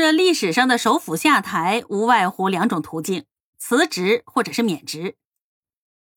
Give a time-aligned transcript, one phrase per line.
[0.00, 3.26] 这历史上的首辅下台无外乎两种途径：
[3.58, 5.14] 辞职或者是免职。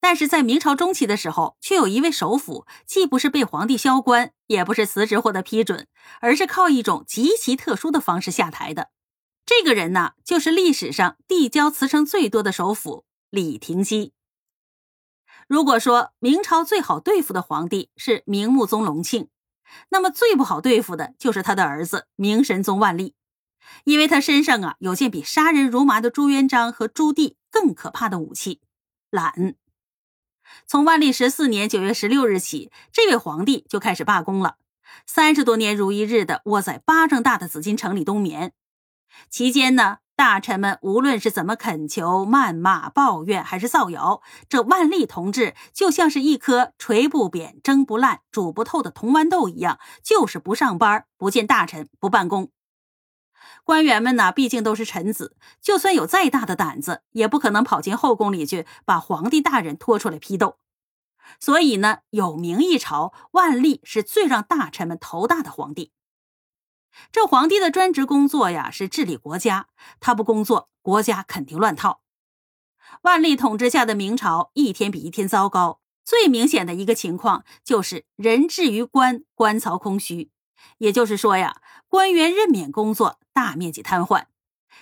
[0.00, 5.86] 但是在明朝中期的时候，却有一位首辅，既不是被皇帝削官，也不是辞职获得批准，
[6.22, 8.88] 而是靠一种极其特殊的方式下台的。
[9.44, 14.14] 这个人呢，就是历史上递交辞呈最多的首辅李廷基。
[15.46, 19.28] 如果说明朝最好对付的皇帝是明穆宗隆庆，
[19.90, 23.14] 那么最不好对付的就是他的儿子明神宗万历。
[23.84, 28.60] 因为他身上啊有件比杀人如麻的朱元璋和朱棣更可怕的武器——
[29.10, 29.54] 懒。
[30.66, 34.56] 从万历十四年九月十六日起，这位皇帝就开始罢工了，
[35.06, 38.52] 三十多年如一日的窝在巴掌大的紫禁城里冬眠。
[39.30, 52.50] 期间呢，大臣们无论是怎么恳求、谩骂、抱怨，还是造谣，这万历同志就像是一颗锤不扁、蒸不烂、煮不透的铜豌豆一样，就是不上班、不见大臣、不办公。
[53.64, 60.58] 官员们呢，毕竟都是臣子，就算有再大的胆子，也不可能跑进后宫里去把皇帝大人拖出来批斗。
[61.40, 65.92] 所以呢，有明一朝，万历是最让大臣们头大的皇帝。
[67.10, 72.02] 这皇帝的专职工作呀，是治理国家，他不工作，国家肯定乱套。
[73.00, 75.80] 万历统治下的明朝，一天比一天糟糕。
[76.04, 80.30] 最明显的一个情况，就是人至于官，官槽空虚。
[80.78, 81.62] 也就是说呀，
[81.94, 84.24] 官员任免工作，大面积瘫痪。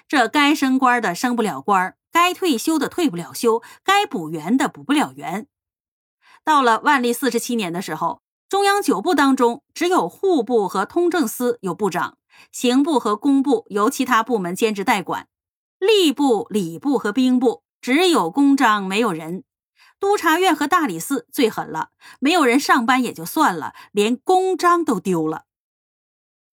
[0.09, 5.47] 这该升官的升不了官，该退休的退不了休，该补员的补不了员。
[6.43, 12.17] 到了万历四十七年的时候，中央九部当中只有户部和通政司有部长，
[12.51, 15.29] 刑部和工部由其他部门兼职代管，
[15.79, 19.45] 吏部、礼部和兵部只有公章没有人。
[20.01, 21.91] 督察院和大理寺最狠了，
[22.21, 25.45] 没有人上班也就算了，连公章都丢了。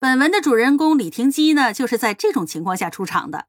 [0.02, 3.48] 本文的主人公李廷基呢，就是在这种情况下出场的。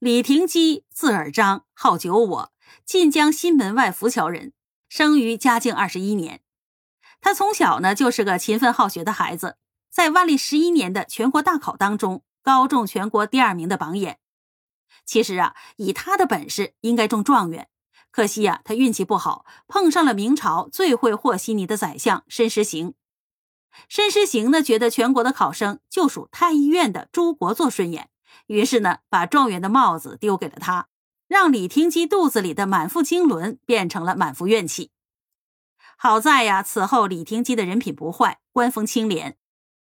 [0.00, 2.52] 李廷基字尔章，号九我，
[2.84, 4.52] 晋江新门外浮桥人，
[4.88, 6.40] 生于嘉靖二十一年。
[7.20, 9.58] 他从小呢就是个勤奋好学的孩子，
[9.88, 14.18] 在万历十一年的全国大考当中，高中全国第二名的榜眼。
[15.06, 17.68] 其实啊，以他的本事，应该中状元。
[18.10, 22.94] 可惜啊，他运气不好，碰上了明朝最会和稀泥的宰相申时行。
[23.88, 28.10] 申时行呢，觉得全国的考生就属太医院的朱国作顺眼，
[28.46, 30.88] 于是呢，把状元的帽子丢给了他，
[31.26, 34.90] 让李廷基肚子里的满腹经纶变成了满腹怨气。
[35.96, 39.36] 好在呀，此后李廷基的人品不坏，官风清廉。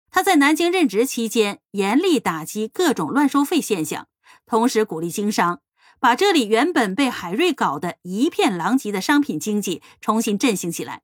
[0.10, 4.08] 他在南京任职期间，严厉打击各种乱收费现象，
[4.46, 5.62] 同时鼓励经商，
[6.00, 11.02] 把这里原本被海瑞搞得一片狼藉的商品经济重新振兴起来。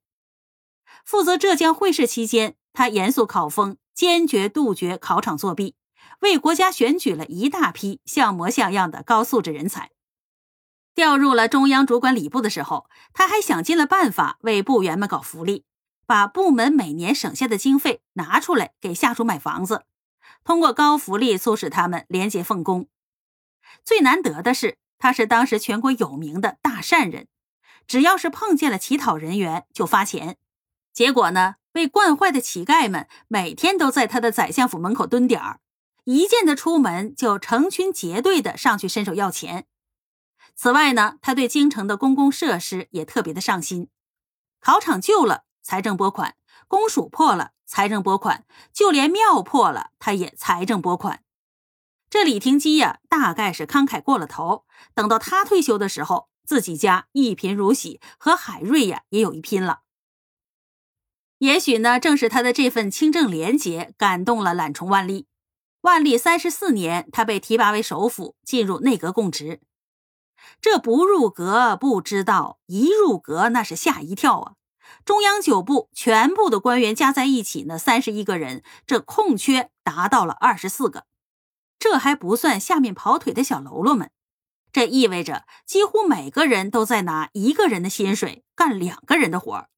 [1.04, 2.56] 负责浙江会试期间。
[2.74, 5.76] 他严肃考风，坚决杜绝考场作弊，
[6.22, 9.92] 为国家选举了一大批像模像样的高素质人才。
[10.94, 15.66] 调入了中央主管礼部的时候，他还想尽了办法为部员们搞福利，
[16.06, 19.86] 把部门每年省下的经费拿出来给下属买房子，
[20.44, 22.88] 通过高福利促使他们廉洁奉公。
[23.86, 27.28] 最难得的是，他是当时全国有名的大善人，
[27.88, 30.38] 只要是碰见了乞讨人员就发钱。
[30.92, 31.56] 结果呢？
[31.72, 35.60] 被惯坏的乞丐们每天都在他的宰相府门口蹲点儿，
[36.04, 39.68] 一见他出门就成群结队的上去伸手要钱。
[40.56, 43.90] 此外呢，他对京城的公共设施也特别的上心，
[44.60, 46.34] 考场旧了，财政拨款；
[46.68, 48.44] 公署破了，财政拨款；
[48.74, 51.24] 就连庙破了，他也财政拨款。
[52.10, 54.66] 这李廷基呀，大概是慷慨过了头。
[54.94, 59.80] 等到他退休的时候，自己家一贫如洗，和海瑞呀也有一拼了。
[61.42, 65.26] 也许呢，正是他的这份清正廉洁感动了懒虫万历。
[65.82, 69.60] 万历三十四年，他被提拔为首辅，进入内阁供职。
[70.62, 74.54] 这不入阁不知道，一入阁那是吓一跳啊！
[75.04, 81.06] 中央九部全部的官员加在一起呢，三十一个人，这空缺达到了二十四个。
[81.80, 84.12] 这还不算下面跑腿的小喽啰们，
[84.72, 89.70] 这意味着几乎每个人都在拿一个人的薪水干两个人的活儿。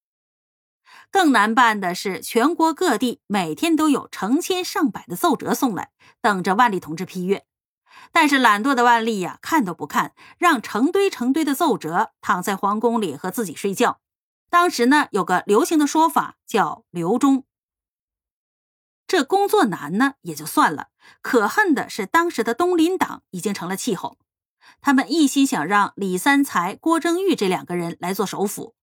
[1.13, 7.45] 更难办的是，全国各地每天都有成千上百的奏折送来，等着万历同志批阅。
[8.11, 14.01] 但是懒惰的万历呀，看都不看，让成堆成堆的奏折躺在皇宫里和自己睡觉。
[14.49, 17.45] 当时呢，有个流行的说法叫“留中”。
[19.05, 20.87] 这工作难呢，也就算了，
[21.21, 24.17] 可恨的是当时的东林党已经成了气候，
[24.81, 28.73] 他们一心想让李三才、郭正玉这两个人来做首辅。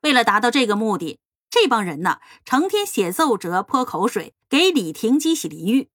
[0.00, 1.20] 为了达到这个目的。
[1.50, 5.90] 这帮人呢，成天写奏折、泼口水，给李廷基洗淋浴。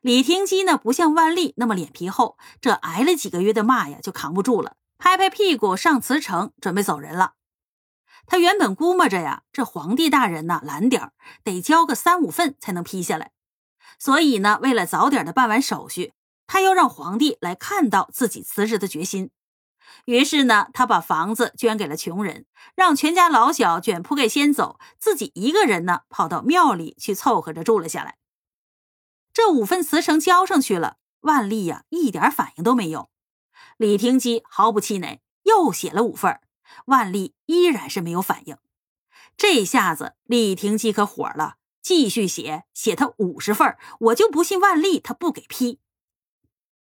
[0.00, 7.34] 李廷基呢，不像万历那么脸皮厚，这挨了几个月的骂呀，就扛不住了，拍拍屁股上辞呈，准备走人了。
[8.24, 11.12] 他原本估摸着呀，这皇帝大人呢懒点儿，
[11.42, 13.32] 得交个三五份才能批下来，
[13.98, 16.12] 所以呢，为了早点的办完手续，
[16.46, 19.30] 他要让皇帝来看到自己辞职的决心。
[20.04, 28.16] 于是呢，他把房子捐给了穷人，让全家老小卷铺盖先走，自己一个人呢跑到庙里去凑合着住了下来。
[29.32, 33.10] 这五份辞呈交上去了，万历呀一点反应都没有。
[33.76, 36.40] 李廷基毫不气馁，又写了五份，
[36.86, 38.56] 万历依然是没有反应。
[39.36, 45.80] 这下子李廷基可火了，继续写，写他五十份，我就不信万历他不给批。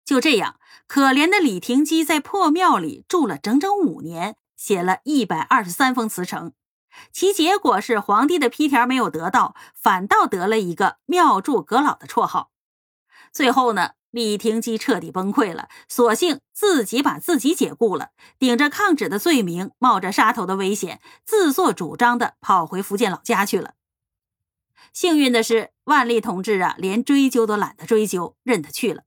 [0.05, 6.53] 就这样，可怜的李廷基在破庙里住了整整五年，写了一百二十三封辞呈，
[7.13, 12.51] 其结果是皇帝的批条没有得到，反倒得了一个“庙祝阁老”的绰号。
[13.33, 23.75] 最后呢，李廷基彻底崩溃了，索性自己把自己解雇了，顶着抗旨的罪名，冒着杀头的危险，自作主张的跑回福建老家去了。
[24.93, 29.05] 幸运的是，万历同志啊，连追究都懒得追究，认他去了。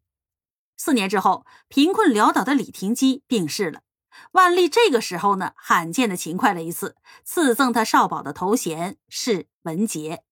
[0.77, 3.81] 四年之后，贫困潦倒的李廷基病逝了。
[4.33, 10.24] 万历这个时候呢，罕见的勤快了一次，赐赠他少保的头衔是文杰。